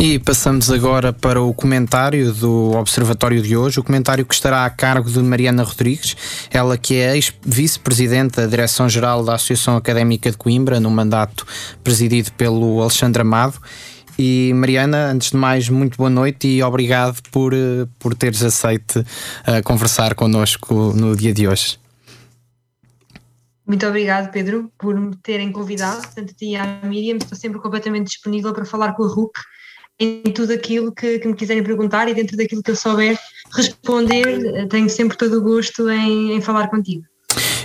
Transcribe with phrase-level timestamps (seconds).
[0.00, 4.70] E passamos agora para o comentário do Observatório de hoje, o comentário que estará a
[4.70, 6.16] cargo de Mariana Rodrigues,
[6.52, 11.44] ela que é ex-vice-presidente da Direção-Geral da Associação Académica de Coimbra, no mandato
[11.82, 13.60] presidido pelo Alexandre Amado.
[14.16, 19.00] E Mariana, antes de mais, muito boa noite e obrigado por, eh, por teres aceito
[19.00, 21.76] uh, conversar connosco no dia de hoje.
[23.66, 27.16] Muito obrigado, Pedro, por me terem convidado, tanto a ti e a Miriam.
[27.16, 29.32] Estou sempre completamente disponível para falar com a RUC
[29.98, 33.18] em tudo aquilo que, que, me quiserem perguntar e dentro daquilo que eu souber
[33.52, 37.02] responder, tenho sempre todo o gosto em, em falar contigo.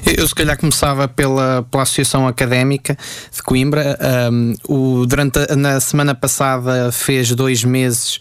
[0.06, 2.98] Eu se calhar começava pela, pela Associação Académica
[3.32, 3.98] de Coimbra.
[4.32, 8.20] Um, o, durante a, na semana passada fez dois meses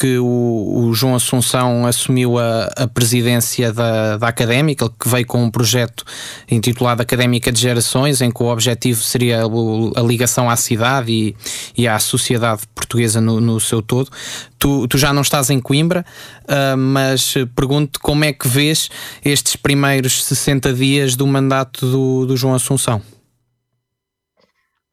[0.00, 5.44] que o, o, João Assunção assumiu a, a presidência da, da Académica, que veio com
[5.44, 6.06] um projeto
[6.50, 11.36] intitulado Académica de Gerações, em que o objetivo seria a, ligação à cidade e,
[11.76, 14.10] e à sociedade portuguesa no, no seu todo.
[14.58, 16.02] Tu, tu, já não estás em Coimbra,
[16.44, 18.88] uh, mas pergunto como é que vês
[19.22, 23.02] estes primeiros 60 dias do mandato do, do João Assunção?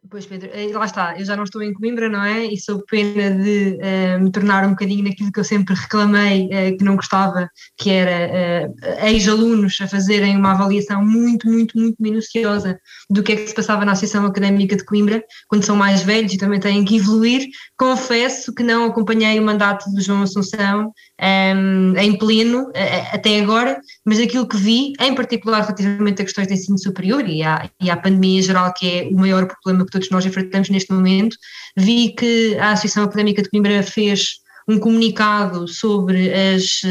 [0.09, 2.45] Pois Pedro, eh, lá está, eu já não estou em Coimbra, não é?
[2.45, 6.77] E sou pena de uh, me tornar um bocadinho naquilo que eu sempre reclamei uh,
[6.77, 12.79] que não gostava, que era uh, ex-alunos a fazerem uma avaliação muito, muito, muito minuciosa
[13.09, 16.33] do que é que se passava na Associação Académica de Coimbra, quando são mais velhos
[16.33, 17.47] e também têm que evoluir.
[17.77, 22.71] Confesso que não acompanhei o mandato do João Assunção um, em pleno
[23.11, 27.43] até agora, mas aquilo que vi, em particular relativamente a questões de ensino superior e
[27.43, 30.69] à, e à pandemia em geral, que é o maior problema que todos nós enfrentamos
[30.69, 31.35] neste momento,
[31.75, 36.81] vi que a Associação Académica de Coimbra fez um comunicado sobre as,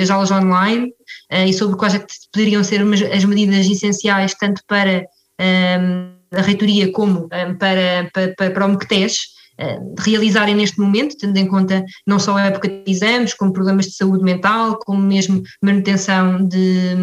[0.00, 0.88] as aulas online
[1.32, 5.06] uh, e sobre quais é poderiam ser as medidas essenciais tanto para
[5.40, 9.41] um, a reitoria como um, para, para, para o MECTES, eh,
[9.98, 13.92] realizarem neste momento, tendo em conta não só a época de exames, como problemas de
[13.92, 16.94] saúde mental, como mesmo manutenção de,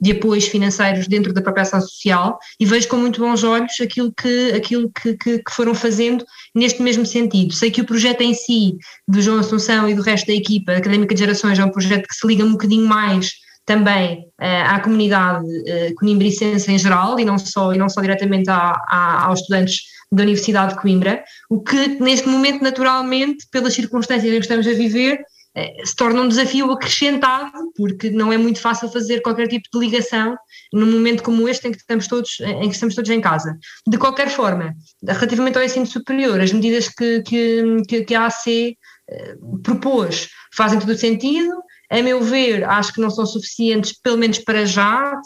[0.00, 4.12] de apoios financeiros dentro da própria ação social, e vejo com muito bons olhos aquilo
[4.12, 6.24] que, aquilo que, que, que foram fazendo
[6.54, 7.52] neste mesmo sentido.
[7.52, 8.76] Sei que o projeto em si,
[9.08, 12.14] do João Assunção e do resto da equipa Académica de Gerações, é um projeto que
[12.14, 13.32] se liga um bocadinho mais
[13.66, 18.50] também uh, à comunidade uh, conimbricense em geral e não só, e não só diretamente
[18.50, 24.32] a, a, aos estudantes da Universidade de Coimbra, o que neste momento, naturalmente, pelas circunstâncias
[24.32, 25.24] em que estamos a viver,
[25.56, 29.78] eh, se torna um desafio acrescentado, porque não é muito fácil fazer qualquer tipo de
[29.78, 30.36] ligação
[30.72, 33.56] num momento como este em que estamos todos em, que estamos todos em casa.
[33.86, 34.74] De qualquer forma,
[35.06, 38.76] relativamente ao ensino superior, as medidas que, que, que a AC
[39.08, 44.16] eh, propôs fazem todo o sentido, a meu ver, acho que não são suficientes, pelo
[44.16, 45.20] menos para já.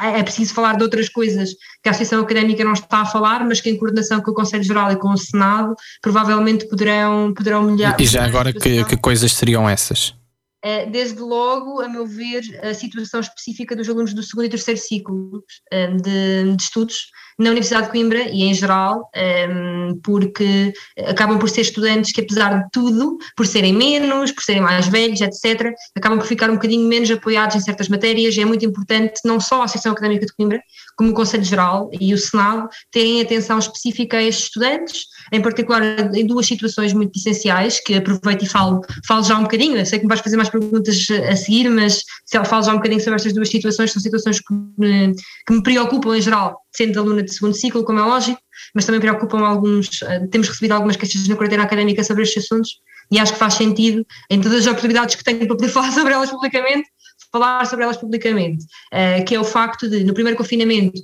[0.00, 1.50] É preciso falar de outras coisas
[1.82, 4.62] que a Associação Académica não está a falar, mas que em coordenação com o Conselho
[4.62, 8.00] Geral e com o Senado provavelmente poderão, poderão melhorar.
[8.00, 10.14] E já agora, que, que coisas seriam essas?
[10.64, 14.78] Eh, desde logo, a meu ver, a situação específica dos alunos do segundo e terceiro
[14.78, 15.42] ciclo
[15.72, 20.72] eh, de, de estudos na Universidade de Coimbra e em geral, ehm, porque
[21.06, 25.20] acabam por ser estudantes que, apesar de tudo, por serem menos, por serem mais velhos,
[25.20, 28.36] etc., acabam por ficar um bocadinho menos apoiados em certas matérias.
[28.36, 30.60] É muito importante, não só a Associação Académica de Coimbra,
[30.96, 35.82] como o Conselho Geral e o Senado, terem atenção específica a estes estudantes, em particular
[36.14, 39.76] em duas situações muito essenciais, que aproveito e falo, falo já um bocadinho.
[39.76, 42.02] Eu sei que me vais fazer mais perguntas a seguir, mas
[42.46, 45.14] falo já um bocadinho sobre estas duas situações, são situações que me,
[45.46, 48.40] que me preocupam em geral, sendo aluna de segundo ciclo, como é lógico,
[48.74, 52.80] mas também preocupam alguns, eh, temos recebido algumas queixas na quarentena académica sobre estes assuntos
[53.10, 56.14] e acho que faz sentido, em todas as oportunidades que tenho para poder falar sobre
[56.14, 56.88] elas publicamente,
[57.30, 61.00] falar sobre elas publicamente, uh, que é o facto de, no primeiro confinamento,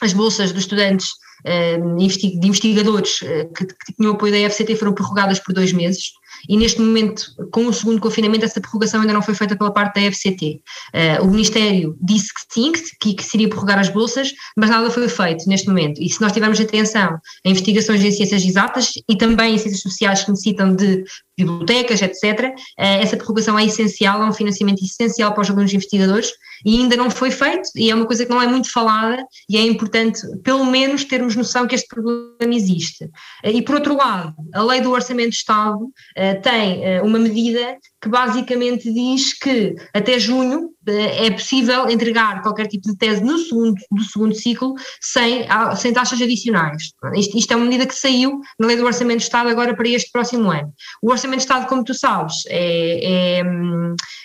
[0.00, 1.08] as bolsas dos estudantes
[1.46, 6.12] uh, de investigadores que, tinham apoio da FCT foram prorrogadas por dois meses
[6.48, 9.94] e neste momento, com o segundo confinamento, essa prorrogação ainda não foi feita pela parte
[9.94, 10.60] da FCT.
[10.92, 15.08] Uh, o Ministério disse que sim, que, que seria prorrogar as bolsas, mas nada foi
[15.08, 16.00] feito neste momento.
[16.00, 20.24] E se nós tivermos atenção a investigações em ciências exatas e também em ciências sociais
[20.24, 21.04] que necessitam de
[21.36, 26.30] bibliotecas, etc., eh, essa prorrogação é essencial, é um financiamento essencial para os alunos investigadores
[26.64, 29.56] e ainda não foi feito e é uma coisa que não é muito falada e
[29.56, 33.08] é importante pelo menos termos noção que este problema existe.
[33.42, 37.18] Eh, e por outro lado, a lei do Orçamento de Estado uh, tem uh, uma
[37.18, 43.38] medida que basicamente diz que até junho é possível entregar qualquer tipo de tese no
[43.38, 45.46] segundo, do segundo ciclo sem,
[45.78, 46.92] sem taxas adicionais.
[47.14, 49.88] Isto, isto, é uma medida que saiu na Lei do Orçamento de Estado agora para
[49.88, 50.70] este próximo ano.
[51.02, 53.42] O Orçamento de Estado, como tu sabes, é, é,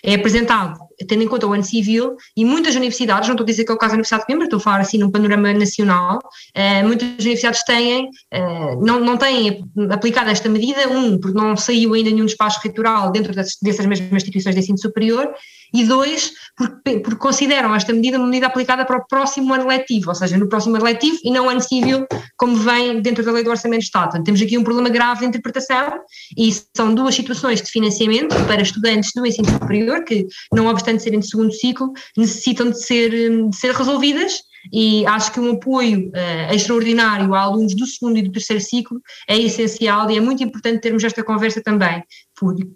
[0.04, 0.78] é apresentado
[1.08, 3.76] tendo em conta o ano civil e muitas universidades, não estou a dizer que é
[3.76, 7.10] o caso da Universidade de Coimbra, estou a falar assim num panorama nacional, uh, muitas
[7.20, 12.26] universidades têm, uh, não, não têm aplicado esta medida, um, porque não saiu ainda nenhum
[12.26, 13.34] despacho reitoral dentro
[13.70, 15.34] dessas mesmas instituições de ensino superior,
[15.74, 20.10] e dois, porque, porque, consideram esta medida uma medida aplicada para o próximo ano letivo,
[20.10, 22.06] ou seja, no próximo ano letivo e não ano civil,
[22.38, 24.24] como vem dentro da lei do Orçamento de Estado.
[24.24, 26.00] Temos aqui um problema grave de interpretação
[26.38, 31.20] e são duas situações de financiamento para estudantes do ensino superior que, não obstante serem
[31.20, 36.54] de segundo ciclo, necessitam de ser, de ser resolvidas e acho que um apoio uh,
[36.54, 40.82] extraordinário a alunos do segundo e do terceiro ciclo é essencial e é muito importante
[40.82, 42.04] termos esta conversa também,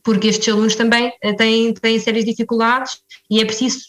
[0.03, 2.97] porque estes alunos também uh, têm, têm sérias dificuldades
[3.29, 3.79] e é preciso,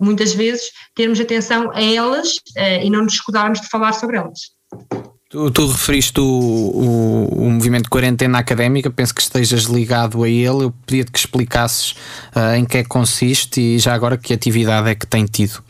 [0.00, 4.52] muitas vezes, termos atenção a elas uh, e não nos escudarmos de falar sobre elas.
[5.28, 10.28] Tu, tu referiste o, o, o, movimento de quarentena académica, penso que estejas ligado a
[10.28, 10.64] ele.
[10.64, 11.94] Eu pedia-te que explicasses
[12.56, 15.64] em que é que consiste e já agora que atividade é que tem tido.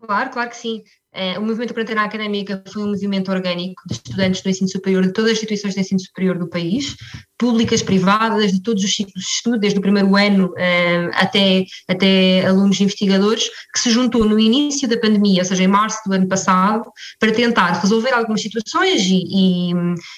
[0.00, 0.82] Claro, claro que sim.
[1.12, 5.12] É, o movimento Quarentena Académica foi um movimento orgânico de estudantes do ensino superior de
[5.12, 6.96] todas as instituições de ensino superior do país,
[7.40, 12.44] públicas, privadas, de todos os ciclos de estudo, desde o primeiro ano eh, até, até
[12.46, 16.28] alunos investigadores, que se juntou no início da pandemia, ou seja, em março do ano
[16.28, 16.84] passado,
[17.18, 19.72] para tentar resolver algumas situações e, e,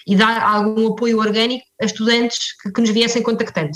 [0.09, 3.73] e dar algum apoio orgânico a estudantes que, que nos viessem contactando.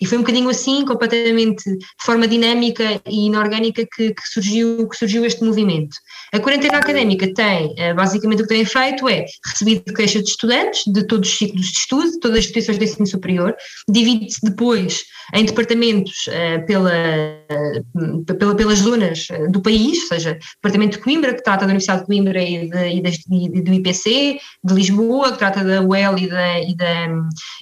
[0.00, 4.96] E foi um bocadinho assim, completamente de forma dinâmica e inorgânica, que, que surgiu, que
[4.96, 5.96] surgiu este movimento.
[6.32, 10.82] A quarentena académica tem, eh, basicamente o que tem feito é recebido queixas de estudantes
[10.86, 13.56] de todos os ciclos de estudo, todas as instituições instituições de ensino superior,
[13.88, 15.04] divide-se depois
[15.34, 21.04] em departamentos uh, pela, uh, pela, pelas zonas eh, do país, ou seja, departamento de
[21.04, 25.32] Coimbra, que trata da Universidade de Coimbra e, de, e, de, do IPC, de Lisboa,
[25.32, 27.08] que trata da UEL e da, e da,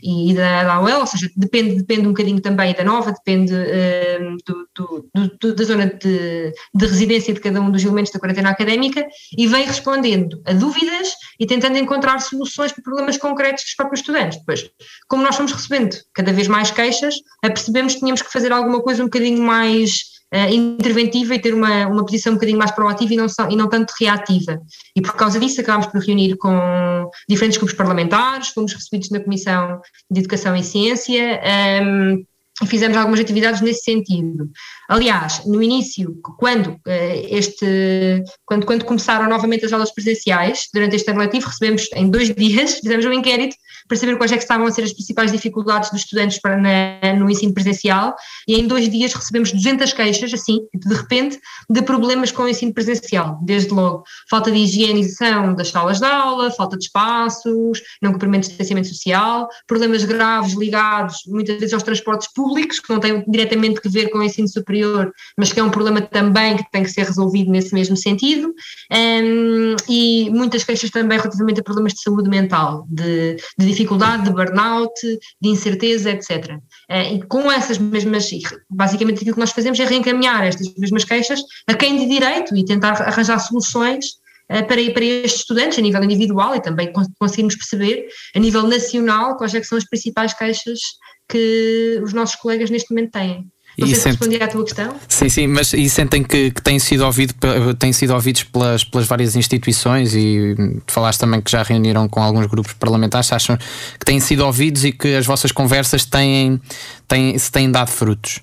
[0.02, 4.36] e da, da UEL, ou seja, depende, depende um bocadinho também da Nova, depende uh,
[4.46, 5.10] do, do,
[5.40, 9.04] do, da zona de, de residência de cada um dos elementos da quarentena académica
[9.36, 14.38] e vem respondendo a dúvidas e tentando encontrar soluções para problemas concretos dos próprios estudantes.
[14.38, 14.70] Depois,
[15.08, 19.02] como nós fomos recebendo cada vez mais queixas, percebemos que tínhamos que fazer alguma coisa
[19.02, 23.16] um bocadinho mais uh, interventiva e ter uma, uma posição um bocadinho mais proativa e
[23.16, 24.60] não, e não tanto reativa.
[24.94, 29.80] E por causa disso acabámos por reunir com diferentes grupos parlamentares, fomos recebidos na Comissão
[30.10, 31.40] de Educação e Ciência.
[31.42, 32.26] Um, ehm,
[32.64, 34.48] fizemos algumas atividades nesse sentido.
[34.88, 41.10] Aliás, no início, quando, eh, este, quando, quando começaram novamente as aulas presenciais, durante este
[41.10, 43.56] ano letivo, recebemos em dois dias, fizemos um inquérito
[43.86, 47.14] para saber quais é que estavam a ser as principais dificuldades dos estudantes para na,
[47.14, 48.16] no ensino presencial
[48.48, 51.38] e em dois dias recebemos 200 queixas, assim, de repente,
[51.68, 53.38] de problemas com o ensino presencial.
[53.42, 58.48] Desde logo, falta de higienização das salas de aula, falta de espaços, não cumprimento de
[58.48, 63.88] distanciamento social, problemas graves ligados muitas vezes aos transportes públicos, que não têm diretamente que
[63.88, 67.04] ver com o ensino superior, mas que é um problema também que tem que ser
[67.04, 68.54] resolvido nesse mesmo sentido,
[68.92, 74.30] um, e muitas queixas também relativamente a problemas de saúde mental, de, de dificuldade, de
[74.30, 74.92] burnout,
[75.40, 76.58] de incerteza, etc.
[76.88, 78.28] Eh, e com essas mesmas,
[78.70, 82.64] basicamente aquilo que nós fazemos é reencaminhar estas mesmas queixas a quem de direito e
[82.64, 84.16] tentar arranjar soluções
[84.48, 89.36] eh, para, para estes estudantes a nível individual e também conseguirmos perceber a nível nacional
[89.36, 90.78] quais é são as principais queixas
[91.28, 93.50] que os nossos colegas neste momento têm.
[93.78, 94.96] Não sei se respondi à tua questão.
[95.06, 97.34] Sim, sim, mas e sentem que, que têm, sido ouvido,
[97.78, 100.54] têm sido ouvidos pelas, pelas várias instituições e
[100.86, 104.92] falaste também que já reuniram com alguns grupos parlamentares, acham que têm sido ouvidos e
[104.92, 106.58] que as vossas conversas têm,
[107.06, 108.40] têm, se têm dado frutos?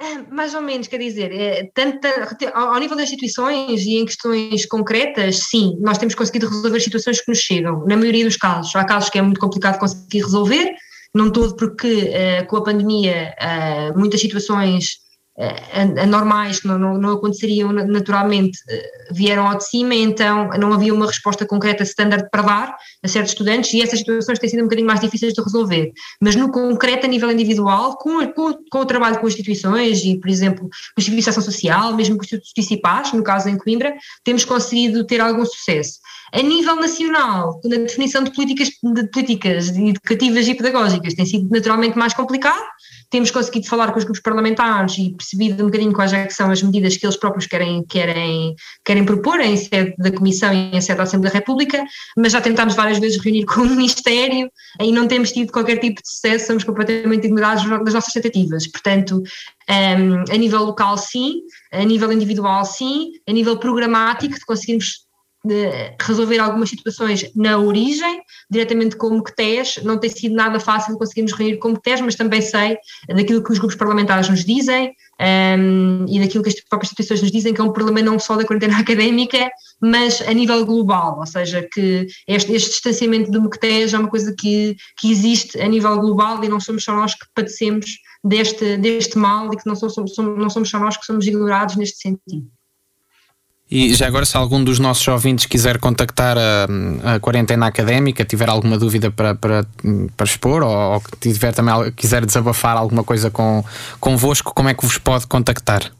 [0.00, 2.08] Ah, mais ou menos, quer dizer, é, tanto,
[2.52, 7.28] ao nível das instituições e em questões concretas, sim, nós temos conseguido resolver situações que
[7.28, 8.74] nos chegam, na maioria dos casos.
[8.74, 10.74] Há casos que é muito complicado conseguir resolver,
[11.14, 14.96] não todo porque uh, com a pandemia uh, muitas situações
[15.38, 18.58] uh, anormais que não, não, não, aconteceriam naturalmente
[19.12, 23.32] vieram ao de cima, então não havia uma resposta concreta standard para dar a certos
[23.32, 25.92] estudantes e essas situações têm sido um bocadinho mais difíceis de resolver.
[26.20, 30.28] Mas no concreto, a nível individual, com, com, com o trabalho com instituições e, por
[30.28, 33.94] exemplo, com de ação social, mesmo com os institutos municipais, no caso em Coimbra,
[34.24, 35.98] temos conseguido ter algum sucesso.
[36.34, 41.96] A nível nacional, na definição de políticas, de políticas educativas e pedagógicas, tem sido naturalmente
[41.96, 42.60] mais complicado.
[43.08, 46.60] Temos conseguido falar com os grupos parlamentares e percebido um bocadinho quais é são as
[46.60, 50.96] medidas que eles próprios querem, querem, querem propor em sede da Comissão e em sede
[50.96, 51.84] da Assembleia da República,
[52.16, 54.50] mas já tentámos várias vezes reunir com o Ministério
[54.80, 58.66] e não temos tido qualquer tipo de sucesso, somos completamente ignorados das nossas tentativas.
[58.66, 59.22] Portanto,
[59.70, 65.03] um, a nível local, sim, a nível individual, sim, a nível programático, de conseguirmos
[66.00, 71.32] resolver algumas situações na origem, diretamente com o MOCTES, não tem sido nada fácil conseguirmos
[71.32, 76.06] reunir com o MOCTES, mas também sei daquilo que os grupos parlamentares nos dizem um,
[76.08, 78.44] e daquilo que as próprias instituições nos dizem, que é um problema não só da
[78.44, 83.98] quarentena académica, mas a nível global, ou seja, que este, este distanciamento do MOCTES é
[83.98, 87.86] uma coisa que, que existe a nível global e não somos só nós que padecemos
[88.24, 91.76] deste, deste mal e que não somos, somos, não somos só nós que somos ignorados
[91.76, 92.48] neste sentido.
[93.76, 98.48] E já agora, se algum dos nossos ouvintes quiser contactar a, a quarentena académica, tiver
[98.48, 99.66] alguma dúvida para, para,
[100.16, 103.64] para expor ou, ou tiver também quiser desabafar alguma coisa com,
[103.98, 105.92] convosco, como é que vos pode contactar?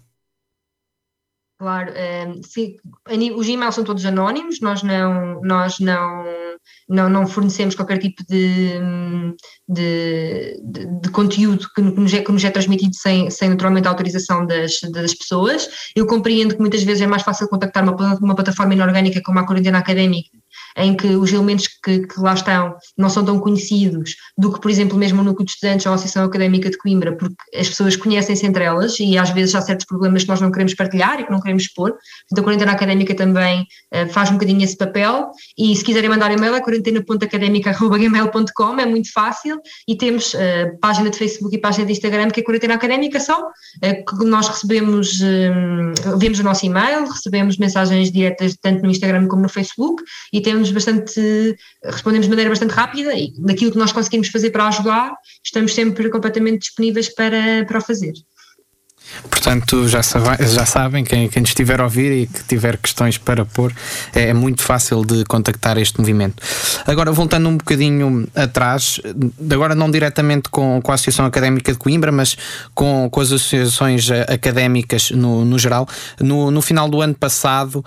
[1.58, 2.76] Claro, um, ehm, sim,
[3.34, 6.24] os e-mails são todos anónimos, nós não, nós não,
[6.88, 8.78] não, não fornecemos qualquer tipo de,
[9.68, 10.60] de,
[11.00, 14.80] de, conteúdo que nos, é, que nos é transmitido sem, sem naturalmente a autorização das,
[14.92, 15.68] das pessoas.
[15.94, 19.46] Eu compreendo que muitas vezes é mais fácil contactar uma, uma plataforma inorgânica como a
[19.46, 20.30] Quarentena Académica
[20.76, 24.68] em que os elementos que, que, lá estão não são tão conhecidos do que, por
[24.70, 27.94] exemplo, mesmo o núcleo de estudantes ou a Associação Académica de Coimbra, porque as pessoas
[27.96, 31.24] conhecem-se entre elas e às vezes há certos problemas que nós não queremos partilhar e
[31.24, 31.94] que não queremos expor.
[32.30, 35.30] Então a quarentena académica também uh, faz um bocadinho esse papel.
[35.56, 39.60] E se quiserem mandar e-mail é quarentena.académica.gmail.com, é muito fácil.
[39.86, 43.40] E temos uh, página de Facebook e página de Instagram que é Quarentena Académica só,
[43.40, 45.20] uh, que nós recebemos,
[46.18, 50.02] vemos o nosso e-mail, recebemos mensagens diretas tanto no Instagram como no Facebook.
[50.32, 54.50] E temos respondemos bastante, respondemos de maneira bastante rápida e daquilo que nós conseguimos fazer
[54.50, 58.12] para ajudar, estamos sempre completamente disponíveis para, para o fazer.
[59.30, 63.44] Portanto, já, sabe, já sabem, quem, quem estiver a ouvir e que tiver questões para
[63.44, 63.72] pôr,
[64.14, 66.42] é, é, muito fácil de contactar este movimento.
[66.86, 69.00] Agora, voltando um bocadinho atrás,
[69.50, 72.36] agora não diretamente com, com a Associação Académica de Coimbra, mas
[72.74, 75.88] com, com as associações académicas no, no geral,
[76.20, 77.84] no, no final do ano passado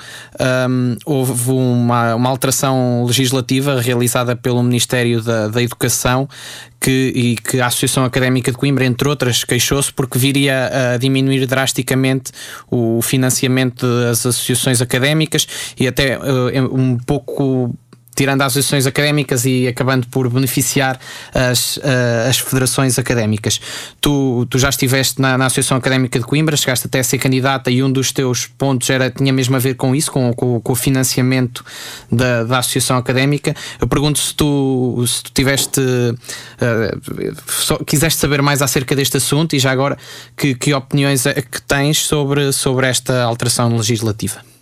[0.69, 6.27] um, houve uma, uma alteração legislativa realizada pelo Ministério da, da Educação
[6.79, 11.45] que, e que a Associação Académica de Coimbra, entre outras, queixou-se porque viria a diminuir
[11.45, 12.31] drasticamente
[12.69, 15.47] o financiamento das associações académicas
[15.79, 17.75] e até uh, um pouco
[18.17, 20.99] tirando as associações académicas e acabando por beneficiar
[21.33, 21.81] as, uh,
[22.27, 23.61] as federações académicas.
[24.01, 27.69] Tu, tu já estiveste na, na, Associação Académica de Coimbra, chegaste até a ser candidata
[27.69, 30.73] e um dos teus pontos era, tinha mesmo a ver com isso, com, com, com
[30.73, 31.63] o financiamento
[32.11, 33.55] da, da Associação Académica.
[33.79, 39.55] Eu pergunto se tu, se tu tiveste, uh, só, quiseste saber mais acerca deste assunto
[39.55, 39.95] e já agora
[40.35, 44.56] que, que opiniões é que tens sobre, sobre esta alteração legislativa?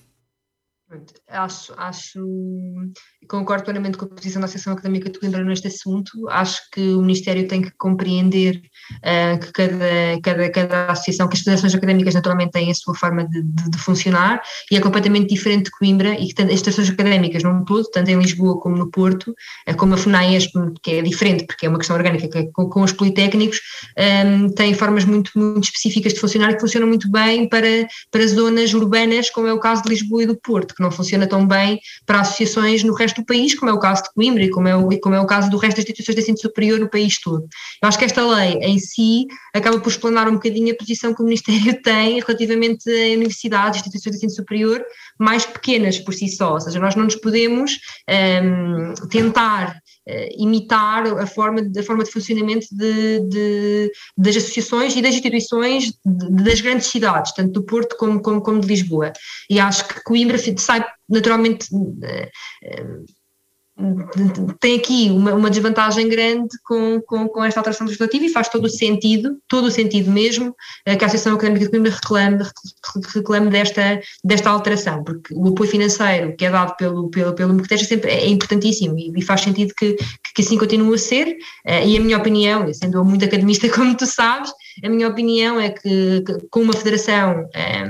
[1.36, 2.25] Acho, acho
[3.27, 6.12] concordo plenamente com a posição da Associação Académica de Coimbra neste assunto.
[6.30, 8.62] Acho que o Ministério tem que compreender
[8.98, 13.27] uh, que cada, cada, cada associação, que as federações académicas naturalmente têm a sua forma
[13.27, 17.44] de, de, de funcionar e é completamente diferente de Coimbra e que as federações académicas
[17.44, 19.36] num todo, tanto em Lisboa como no Porto,
[19.68, 22.70] uh, como a FUNAESP, que é diferente porque é uma questão orgânica, que é com,
[22.70, 23.60] com os politécnicos,
[23.98, 27.88] um, ehm, têm formas muito, muito específicas de funcionar e que funcionam muito bem para,
[28.12, 31.25] para zonas urbanas, como é o caso de Lisboa e do Porto, que não funciona
[31.27, 34.50] tão bem para associações no resto do país, como é o caso de Coimbra e
[34.50, 36.89] como é o, como é o caso do resto das instituições de ensino superior no
[36.89, 37.48] país todo.
[37.82, 41.22] Eu acho que esta lei em si acaba por explanar um bocadinho a posição que
[41.22, 44.84] o Ministério tem relativamente a universidades, instituições de ensino superior
[45.20, 47.79] mais pequenas por si só, ou seja, nós não nos podemos
[48.44, 49.95] um, tentar uh,
[50.38, 56.44] imitar a forma, a forma de funcionamento de, de, das associações e das instituições de,
[56.44, 59.12] das grandes cidades, tanto do Porto como, como, como de Lisboa.
[59.50, 61.68] E acho que Coimbra sai naturalmente.
[64.62, 68.65] Tem aqui uma, uma desvantagem grande com, com, com, esta alteração legislativa e faz todo
[68.65, 70.55] o sentido, todo o sentido mesmo,
[70.86, 72.38] que a Associação Académica de Coimbra reclame,
[73.13, 77.82] reclame desta, desta alteração, porque o apoio financeiro que é dado pelo, pelo, pelo MCTES
[77.82, 79.98] é, sempre, é importantíssimo e, e, faz sentido que,
[80.34, 83.96] que assim continue a ser, eh, e a minha opinião, sendo eu muito academista como
[83.98, 84.51] tu sabes,
[84.84, 87.89] a minha opinião é que, que com uma federação eh,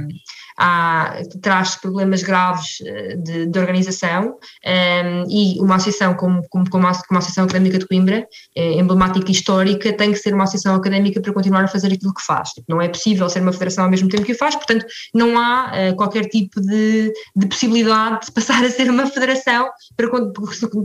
[0.58, 6.70] há, traz problemas graves eh, de, de organização um, ehm, e uma associação como, como,
[6.70, 10.34] como, a, como a Associação Académica de Coimbra, eh, emblemática e histórica, tem que ser
[10.34, 12.50] uma associação académica para continuar a fazer aquilo que faz.
[12.50, 15.38] Tipo, não é possível ser uma federação ao mesmo tempo que o faz, portanto, não
[15.38, 20.34] há uh, qualquer tipo de, de, possibilidade de passar a ser uma federação para quando,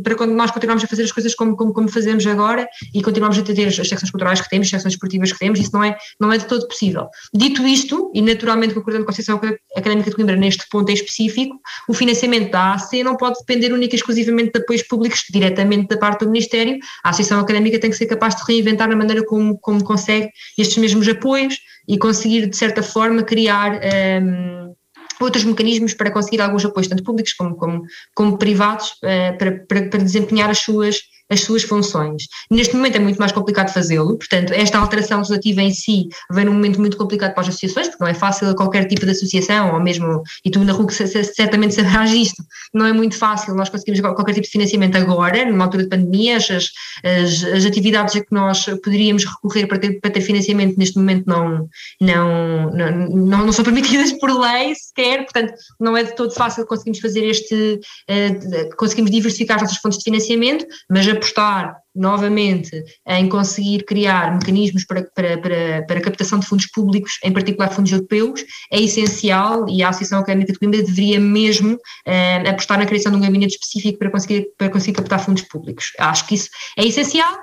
[0.02, 3.38] para quando nós continuarmos a fazer as coisas como, como, como fazemos agora e continuarmos
[3.38, 5.96] a ter as secções culturais que temos, as secções esportivas que temos, isso não é,
[6.18, 7.08] não é de todo possível.
[7.34, 9.38] Dito isto, e naturalmente concordando com a Associação
[9.76, 13.94] Académica de Coimbra neste ponto em específico, o financiamento da AC não pode depender única
[13.94, 16.78] e exclusivamente de apoios públicos diretamente da parte do Ministério.
[17.04, 20.76] A Associação Académica tem que ser capaz de reinventar a maneira como, como consegue estes
[20.78, 21.56] mesmos apoios
[21.88, 23.80] e conseguir, de certa forma, criar.
[24.22, 24.74] Um,
[25.20, 27.82] outros mecanismos para conseguir alguns apoios, tanto públicos como, como,
[28.14, 30.98] como privados, uh, para, para, para, desempenhar as suas,
[31.30, 32.24] as suas funções.
[32.50, 36.52] Neste momento é muito mais complicado fazê-lo, portanto, esta alteração legislativa em si vem num
[36.52, 39.80] momento muito complicado para as associações, porque não é fácil qualquer tipo de associação, ou
[39.80, 42.42] mesmo, e tu na RUC certamente saberás isto,
[42.74, 46.36] não é muito fácil nós conseguirmos qualquer tipo de financiamento agora, numa altura de pandemia,
[46.36, 50.98] as, as, as atividades a que nós poderíamos recorrer para ter, para ter financiamento neste
[50.98, 51.68] momento não,
[52.00, 56.66] não, não, não, não são permitidas por lei sequer, portanto, não é de todo fácil
[56.66, 62.82] conseguirmos fazer este, uh, conseguimos diversificar as nossas fontes de financiamento, mas a apostar novamente
[63.06, 67.92] em conseguir criar mecanismos para, para, para, para captação de fundos públicos, em particular fundos
[67.92, 73.12] europeus, é essencial e a Associação Académica de Coimbra deveria mesmo eh, apostar na criação
[73.12, 75.92] de um gabinete específico para conseguir, para conseguir captar fundos públicos.
[75.98, 76.48] Acho que isso
[76.78, 77.36] é essencial,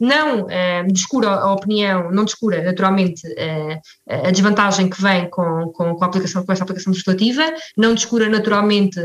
[0.00, 5.94] não eh, descura a opinião, não descura naturalmente eh, a desvantagem que vem com, com,
[5.94, 7.44] com, a aplicação, com esta aplicação legislativa,
[7.76, 9.00] não descura naturalmente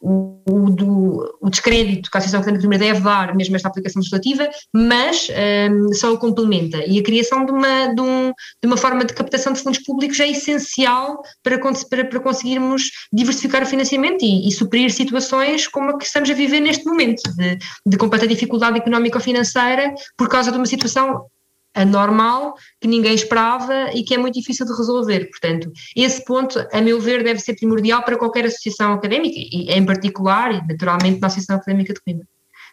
[0.00, 4.48] o, do, o descrédito que a Associação Académica de deve dar mesmo esta aplicação legislativa,
[4.74, 5.28] mas
[5.70, 6.78] um, só o complementa.
[6.86, 10.18] E a criação de uma, de, um, de, uma forma de captação de fundos públicos
[10.20, 15.98] é essencial para, para, para conseguirmos diversificar o financiamento e, e, suprir situações como a
[15.98, 20.50] que estamos a viver neste momento, de, de completa dificuldade económica ou financeira por causa
[20.50, 21.26] de uma situação
[21.74, 25.28] anormal que ninguém esperava e que é muito difícil de resolver.
[25.30, 29.84] Portanto, esse ponto, a meu ver, deve ser primordial para qualquer associação académica e, em
[29.84, 32.26] particular, e naturalmente, na Associação Académica de Coimbra.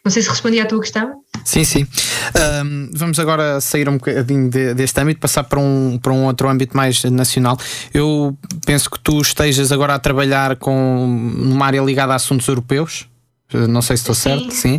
[0.04, 1.22] Não sei se respondi à tua questão.
[1.44, 1.86] Sim, sim.
[2.64, 6.48] Um, vamos agora sair um bocadinho de, deste âmbito, passar para um, para um outro
[6.48, 7.58] âmbito mais nacional.
[7.92, 13.08] Eu penso que tu estejas agora a trabalhar com numa área ligada a assuntos europeus.
[13.50, 14.78] Não sei se estou certo, sim.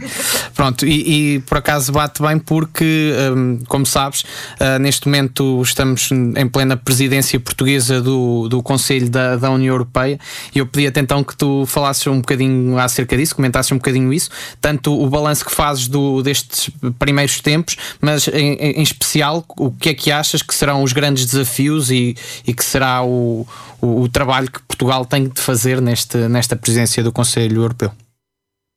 [0.53, 6.11] Pronto, e, e, por acaso bate bem porque, um, como sabes, uh, neste momento estamos
[6.11, 10.19] em plena presidência portuguesa do, do Conselho da, da União Europeia
[10.53, 14.29] e eu pedia-te então que tu falasses um bocadinho acerca disso, comentasses um bocadinho isso,
[14.61, 19.89] tanto o balanço que fazes do, destes primeiros tempos, mas em, em, especial o que
[19.89, 23.47] é que achas que serão os grandes desafios e, e que será o,
[23.81, 27.91] o, o trabalho que Portugal tem de fazer neste, nesta presidência do Conselho Europeu.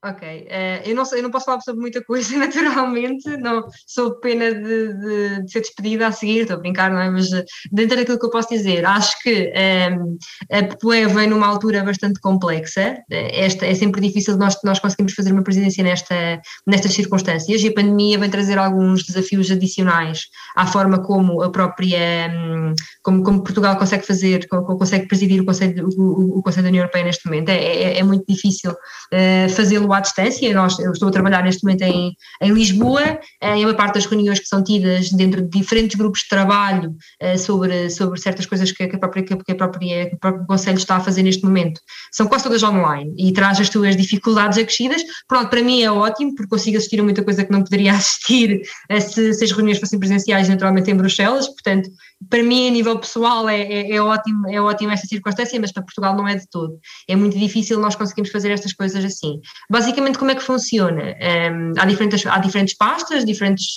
[0.04, 4.52] Ok, uh, eu, não, eu não posso falar sobre muita coisa, naturalmente, não sou pena
[4.52, 7.09] de, de, de, ser despedida a seguir, estou a brincar, não é?
[7.09, 10.17] Mas eh, dentro daquilo que eu posso dizer, acho que um, ehm,
[10.50, 15.30] a PPE vem numa altura bastante complexa, esta, é sempre difícil nós, nós conseguimos fazer
[15.30, 20.25] uma presidência nesta, nestas circunstâncias e a pandemia vem trazer alguns desafios adicionais
[20.56, 25.45] à forma como a própria, um, como, como Portugal consegue fazer, como, consegue presidir o
[25.45, 29.49] Conselho, o, o Conselho da União Europeia neste momento, é, é, é muito difícil uh,
[29.54, 30.52] fazê-lo à distância.
[30.55, 34.39] Nós, eu estou a trabalhar neste momento em, em Lisboa, em uma parte das reuniões
[34.39, 38.87] que são tidas dentro de diferentes grupos de trabalho uh, sobre, sobre certas coisas que,
[38.87, 41.81] que, a própria, que, a própria, que o próprio Conselho está a fazer neste momento,
[42.13, 45.02] são quase todas online e traz as tuas dificuldades acrescidas.
[45.28, 48.63] Pronto, para mim é ótimo, porque consigo assistir a muita coisa que não poderia assistir
[48.91, 51.91] uh, se, se as reuniões fossem presenciais, naturalmente em Bruxelas, portanto,
[52.28, 55.82] para mim, a nível pessoal, é, é, é, ótimo, é ótimo esta circunstância, mas para
[55.82, 56.78] Portugal não é de todo.
[57.08, 59.41] É muito difícil nós conseguirmos fazer estas coisas assim.
[59.71, 61.02] Basicamente, como é que funciona?
[61.02, 63.76] Um, há, diferentes, há diferentes pastas, diferentes,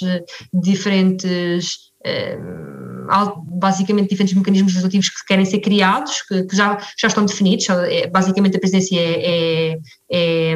[0.53, 1.94] diferentes um, há
[3.47, 7.67] basicamente diferentes mecanismos legislativos que querem ser criados, que, que já, já estão definidos.
[7.69, 9.77] É, basicamente, a presidência é, é,
[10.11, 10.55] é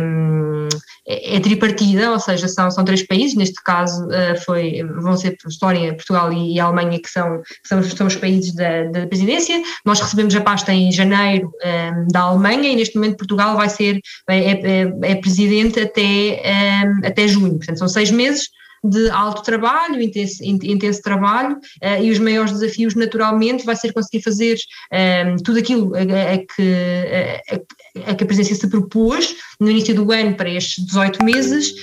[1.10, 5.36] é, é, tripartida, ou seja, são, são três países, neste caso uh, foi, vão ser
[5.48, 9.60] Estónia, Portugal e, Alemanha que são, que são, são os países da, da, presidência.
[9.84, 13.70] Nós recebemos a pasta em janeiro um, ehm, da Alemanha e neste momento Portugal vai
[13.70, 18.48] ser, é, é, é presidente até, um, ehm, até junho, portanto são seis meses
[18.84, 24.24] de alto trabalho, intenso, intenso trabalho, uh, e os maiores desafios, naturalmente, vai ser conseguir
[24.24, 24.58] fazer
[24.92, 27.60] um, ehm, tudo aquilo a, a, que, a,
[28.06, 31.74] a que a presidência se propôs no início do ano para estes 18 meses,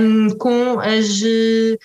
[0.00, 1.20] um, com, as,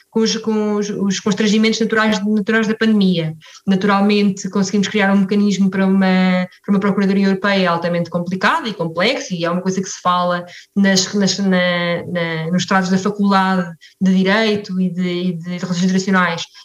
[0.10, 3.36] com, os, com os, os constrangimentos naturais, naturais da pandemia.
[3.68, 9.36] Naturalmente, conseguimos criar um mecanismo para uma, para uma Procuradoria Europeia altamente complicada e complexa,
[9.36, 13.70] e é uma coisa que se fala nas, nas, na, na, nos tratos da Faculdade
[14.00, 15.92] de Direito e de, e de Relações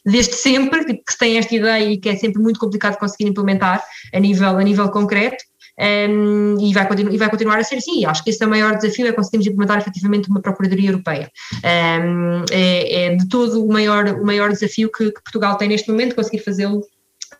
[0.07, 3.83] desde sempre, que se tem esta ideia e que é sempre muito complicado conseguir implementar
[4.15, 5.49] a nível, a nível concreto
[5.79, 8.05] um, e, vai e, vai continuar a ser assim.
[8.05, 11.31] Acho que esse é o maior desafio, é conseguirmos implementar efetivamente uma Procuradoria Europeia.
[11.65, 15.91] Um, é, é, de todo o maior, o maior desafio que, que Portugal tem neste
[15.91, 16.83] momento, conseguir fazê-lo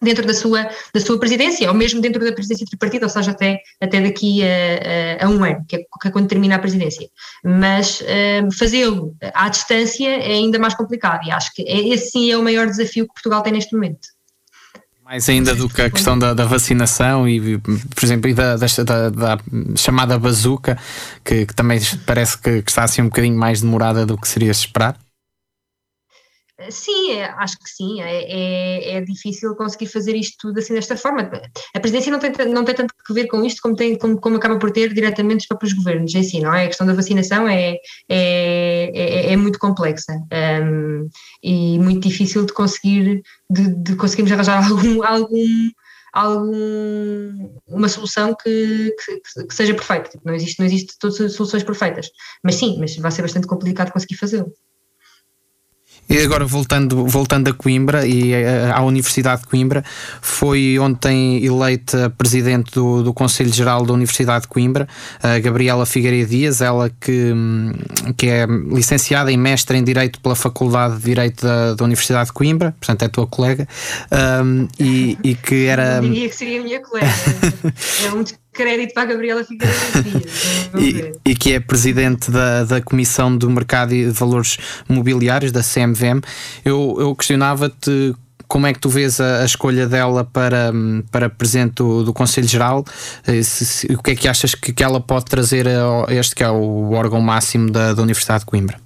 [0.01, 3.61] dentro da sua, da sua presidência, ou mesmo dentro da presidência tripartita, ou seja, até,
[3.81, 7.09] até daqui a, a, a um ano, que é, que é, quando termina a presidência.
[7.45, 12.31] Mas um, fazê-lo à distância é ainda mais complicado e acho que é, esse sim
[12.31, 14.18] é o maior desafio que Portugal tem neste momento.
[15.09, 19.09] Mais ainda do que a questão da, da vacinação e, por exemplo, e da, da,
[19.09, 19.39] da
[19.75, 20.77] chamada bazuca,
[21.25, 24.51] que, que também parece que, que, está assim um bocadinho mais demorada do que seria
[24.51, 24.99] esperar.
[26.71, 28.01] Sim, é, acho que sim.
[28.01, 31.31] É, é, é, difícil conseguir fazer isto tudo assim desta forma.
[31.75, 34.37] A presidência não tem, não tem tanto que ver com isto como, tem, como, como
[34.37, 36.65] acaba por ter diretamente os próprios governos em si, não é?
[36.65, 37.77] A questão da vacinação é,
[38.09, 40.13] é, é, é muito complexa
[40.65, 41.09] um,
[41.45, 45.71] e muito difícil de conseguir, de, de conseguirmos arranjar algum, algum,
[46.13, 50.11] algum uma solução que, que, que seja perfeita.
[50.11, 52.11] Tipo, não existe, não existe todas as soluções perfeitas.
[52.43, 54.53] Mas sim, mas vai ser bastante complicado conseguir fazê-lo.
[56.09, 59.85] E agora voltando, voltando a Coimbra e eh, à Universidade de Coimbra,
[60.23, 64.89] foi ontem eleita presidente do, do Conselho Geral da Universidade de Coimbra,
[65.23, 67.73] a Gabriela Figueiredo Dias, ela que, hum,
[68.17, 72.33] que é licenciada e mestre em Direito pela Faculdade de Direito da, da Universidade de
[72.33, 73.69] Coimbra, portanto é tua colega,
[74.43, 75.97] um, e, e que era.
[75.97, 77.07] Eu diria que seria a minha colega.
[78.07, 80.19] é muito crédito para a Gabriela Figueiredo
[81.25, 85.63] e, e que é presidente da, da Comissão do Mercado e de Valores Mobiliários, da
[85.63, 86.21] CMVM.
[86.65, 88.17] Eu, eu questionava-te
[88.49, 90.73] como é que tu vês a, a, escolha dela para,
[91.13, 92.85] para presidente do, do Conselho Geral?
[93.27, 96.35] Eh, se, se, o que é que achas que, que ela pode trazer a este
[96.35, 98.81] que é o órgão máximo da, da Universidade de Coimbra?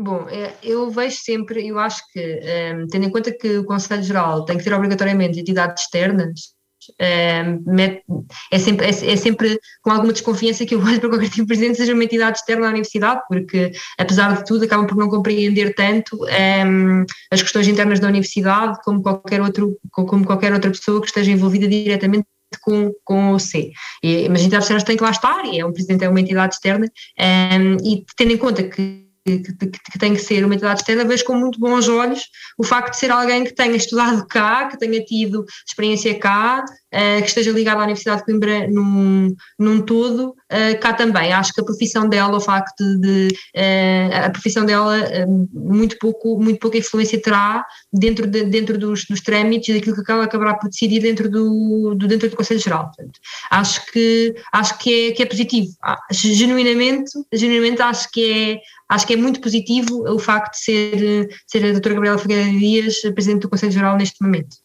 [0.00, 2.40] Bom, é, eu vejo sempre, eu acho que,
[2.74, 6.54] um, tendo em conta que o Conselho Geral tem que ter obrigatoriamente entidades externas,
[6.98, 7.44] é,
[8.58, 11.76] sempre, é, é, sempre com alguma desconfiança que eu olho para qualquer tipo de presidente
[11.76, 16.16] seja uma entidade externa à universidade, porque apesar de tudo acabam por não compreender tanto
[16.24, 21.30] um, as questões internas da universidade como qualquer, outro, como qualquer outra pessoa que esteja
[21.30, 22.26] envolvida diretamente
[22.62, 23.70] com, com o C.
[24.02, 26.20] E, mas a entidade externa tem que lá estar, e é um presidente é uma
[26.20, 26.86] entidade externa,
[27.18, 31.24] um, e tendo em conta que que, que, tem que ser uma entidade externa, vejo
[31.24, 32.22] com muito bons olhos
[32.58, 37.22] o facto de ser alguém que tenha estudado cá, que tenha tido experiência cá, uh,
[37.22, 41.32] que esteja ligado à Universidade de Coimbra num, num todo, uh, cá também.
[41.32, 44.96] Acho que a profissão dela, o facto de uh, a profissão dela
[45.52, 50.24] muito pouco, muito pouca influência terá dentro, de, dentro dos, dos trâmites daquilo que ela
[50.24, 52.86] acabará por decidir dentro do, do dentro do Conselho Geral.
[52.86, 55.68] Portanto, acho que acho que é, que é positivo.
[55.82, 61.28] Ah, genuinamente, genuinamente acho que é acho que é muito positivo o facto de ser,
[61.46, 64.56] ser a doutora Gabriela Figueiredo Dias Presidente do Conselho Geral neste momento.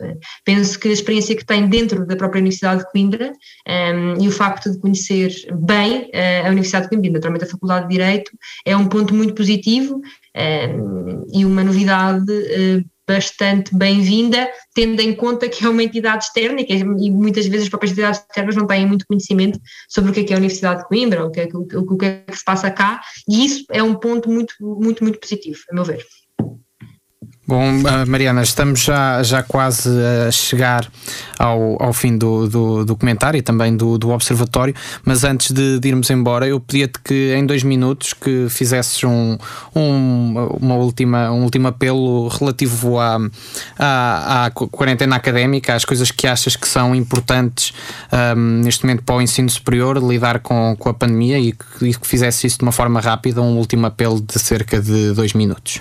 [0.43, 3.31] Penso que a experiência que tem dentro da própria Universidade de Coimbra
[3.67, 6.09] um, e o facto de conhecer bem
[6.43, 8.31] a Universidade de Coimbra, naturalmente a Faculdade de Direito,
[8.65, 10.01] é um ponto muito positivo
[10.35, 16.61] um, e uma novidade uh, bastante bem-vinda, tendo em conta que é uma entidade externa
[16.61, 20.13] e, que, e, muitas vezes as próprias entidades externas não têm muito conhecimento sobre o
[20.13, 22.23] que é, que é a Universidade de Coimbra, o que é, o, o que, é
[22.27, 25.83] que se passa cá, e isso é um ponto muito, muito, muito positivo, a meu
[25.83, 26.03] ver.
[27.47, 29.87] Bom, ah, Mariana, estamos já, já quase
[30.27, 30.89] a chegar
[31.37, 35.79] ao, ao fim do, do, do comentário e também do, do observatório, mas antes de,
[35.79, 39.37] de irmos embora, eu pedia-te que em dois minutos que fizesses um,
[39.75, 43.19] um, uma última, um último apelo relativo à,
[43.77, 47.73] à, à quarentena académica, às coisas que achas que são importantes
[48.35, 51.93] um, neste momento para o ensino superior, lidar com, com a pandemia e que, e
[51.93, 55.79] que fizesse isso de uma forma rápida, um último apelo de cerca de dois minutos.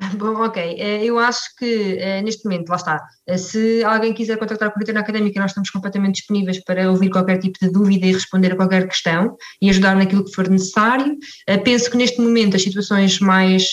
[0.16, 0.56] Bom, ok.
[0.78, 4.70] Eh, eu acho que eh, neste momento, lá está, eh, se alguém quiser contactar a
[4.72, 8.56] Comitê Académica, nós estamos completamente disponíveis para ouvir qualquer tipo de dúvida e responder a
[8.56, 11.16] qualquer questão e ajudar naquilo que for necessário.
[11.64, 13.72] Penso que neste momento as situações mais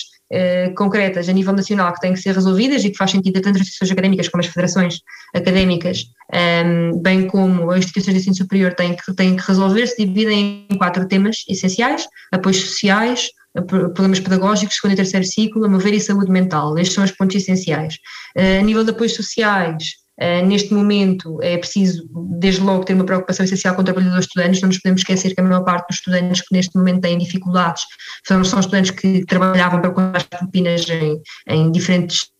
[0.76, 3.62] concretas a nível nacional que têm que ser resolvidas e que faz sentido tanto as
[3.62, 5.00] instituições académicas como as federações
[5.34, 10.04] académicas, ehm, bem como as instituições de ensino superior têm que, têm que resolver, se
[10.04, 13.30] dividem em quatro temas essenciais: apoios sociais,
[13.66, 16.78] problemas pedagógicos, segundo e terceiro ciclo, a mover e saúde mental.
[16.78, 17.96] Estes são os pontos essenciais.
[18.36, 19.84] Eh, a nível de apoios sociais,
[20.20, 22.02] Uh, neste momento é preciso,
[22.40, 24.60] desde logo, ter uma preocupação essencial com o trabalho dos estudantes.
[24.60, 27.84] Não nos podemos esquecer que a maior parte dos estudantes que neste momento têm dificuldades
[28.26, 32.30] são, são estudantes que trabalhavam para contar as propinas em, em diferentes.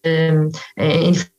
[0.77, 1.38] Em estes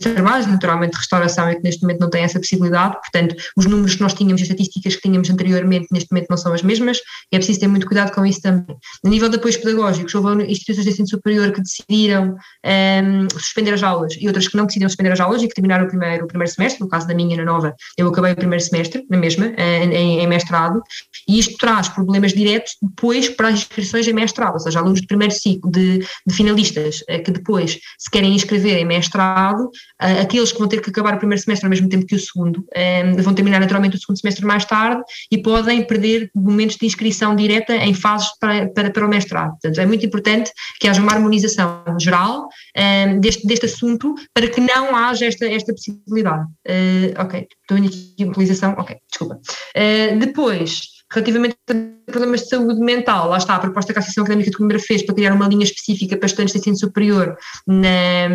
[0.00, 3.94] trabalhos, naturalmente de restauração é que neste momento não tem essa possibilidade, portanto os números
[3.94, 6.98] que nós tínhamos, as estatísticas que tínhamos anteriormente neste momento não são as mesmas.
[7.32, 8.76] E é preciso ter muito cuidado com isso também.
[9.04, 13.82] A nível de apoios pedagógicos, houve instituições de ensino superior que decidiram um, suspender as
[13.82, 16.28] aulas e outras que não decidiram suspender as aulas e que terminaram o primeiro, o
[16.28, 19.52] primeiro semestre, no caso da minha na nova, eu acabei o primeiro semestre, na mesma,
[19.56, 20.82] eh, em, em mestrado,
[21.28, 25.06] e isto traz problemas diretos depois para as inscrições em mestrado, ou seja, alunos de
[25.06, 30.58] primeiro ciclo, de, de finalistas, eh, que depois se querem inscrever em mestrado, aqueles que
[30.58, 33.34] vão ter que acabar o primeiro semestre ao mesmo tempo que o segundo, um, vão
[33.34, 37.94] terminar naturalmente o segundo semestre mais tarde e podem perder momentos de inscrição direta em
[37.94, 39.50] fases para, para, para o mestrado.
[39.52, 44.60] Portanto, é muito importante que haja uma harmonização geral um, deste, deste assunto para que
[44.60, 46.44] não haja esta, esta possibilidade.
[46.68, 49.38] Uh, ok, estou em utilização, ok, desculpa.
[49.76, 54.24] Uh, depois, Relativamente a problemas de saúde mental, lá está, a proposta que a Associação
[54.24, 58.28] Académica de Coimbra fez para criar uma linha específica para estudantes de ensino superior na,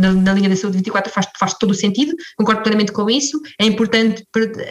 [0.00, 3.40] na, na linha da saúde 24 faz, faz todo o sentido, concordo plenamente com isso.
[3.60, 4.24] É importante,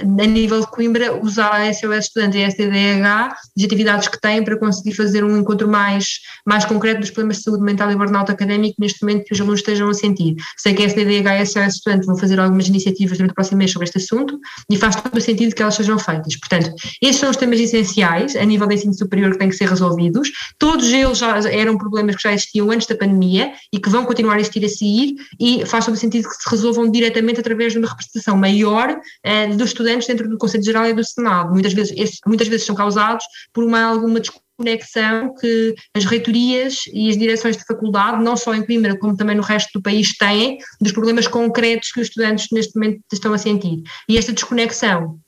[0.03, 4.43] a nível de Coimbra, usar a SOS Estudante e a STDH, as atividades que têm
[4.43, 8.31] para conseguir fazer um encontro mais, mais concreto dos problemas de saúde mental e burnout
[8.31, 10.35] académico neste momento que os alunos estejam a sentir.
[10.57, 13.57] Sei que a STDH e a SOS Estudante vão fazer algumas iniciativas durante o próximo
[13.57, 16.35] mês sobre este assunto e faz todo o sentido que elas sejam feitas.
[16.37, 16.71] Portanto,
[17.13, 20.31] estes são os temas essenciais a nível de ensino superior que têm que ser resolvidos.
[20.57, 24.35] Todos eles já eram problemas que já existiam antes da pandemia e que vão continuar
[24.35, 27.87] a existir a seguir e faz todo sentido que se resolvam diretamente através de uma
[27.87, 31.53] representação maior eh, dos estudantes dentro do Conselho Geral e do Senado.
[31.53, 33.23] Muitas vezes, estes, muitas vezes são causados
[33.53, 38.65] por uma alguma desconexão que as reitorias e as direções de faculdade, não só em
[38.65, 42.75] Coimbra, como também no resto do país, têm dos problemas concretos que os estudantes neste
[42.75, 43.81] momento estão a sentir.
[44.09, 45.19] E esta desconexão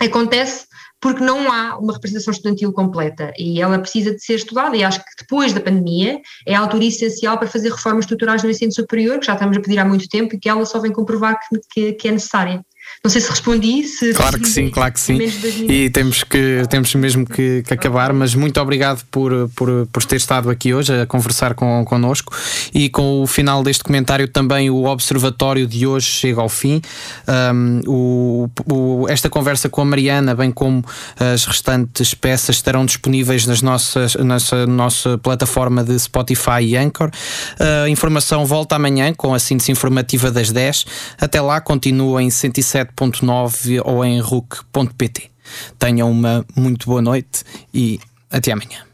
[0.00, 0.66] acontece
[1.02, 5.00] porque não há uma representação estudantil completa e ela precisa de ser estudada e acho
[5.00, 9.18] que depois da pandemia é a altura essencial para fazer reformas estruturais no ensino superior,
[9.18, 11.60] que já estamos a pedir há muito tempo e que ela só vem comprovar que,
[11.72, 12.64] que, que é necessária.
[13.04, 13.82] Não sei se respondi.
[13.82, 15.18] Se claro que sim, claro que sim.
[15.68, 20.14] E temos, que, temos mesmo que, que, acabar, mas muito obrigado por, por, por ter
[20.14, 22.32] estado aqui hoje a conversar com, connosco.
[22.72, 26.80] E com o final deste comentário, também o Observatório de hoje chega ao fim.
[27.26, 30.84] Um, o, o, esta conversa com a Mariana, bem como
[31.18, 37.10] as restantes peças, estarão disponíveis nas nossas, nossa, nossa plataforma de Spotify e Anchor.
[37.58, 40.86] A informação volta amanhã com a síntese informativa das 10.
[41.20, 45.30] Até lá, continua em 107 7.9 ou em RUC.pt.
[45.78, 48.00] Tenham uma muito boa noite e
[48.30, 48.84] até amanhã.